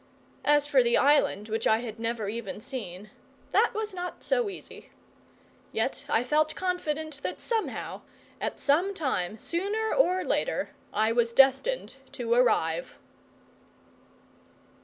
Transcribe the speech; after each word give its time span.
As 0.43 0.65
for 0.65 0.81
the 0.81 0.97
island 0.97 1.47
which 1.47 1.67
I 1.67 1.77
had 1.81 1.99
never 1.99 2.27
even 2.27 2.59
seen, 2.59 3.11
that 3.51 3.75
was 3.75 3.93
not 3.93 4.23
so 4.23 4.49
easy. 4.49 4.89
Yet 5.71 6.05
I 6.09 6.23
felt 6.23 6.55
confident 6.55 7.21
that 7.21 7.39
somehow, 7.39 8.01
at 8.41 8.59
some 8.59 8.95
time, 8.95 9.37
sooner 9.37 9.93
or 9.93 10.23
later, 10.23 10.71
I 10.91 11.11
was 11.11 11.33
destined 11.33 11.97
to 12.13 12.33
arrive. 12.33 12.97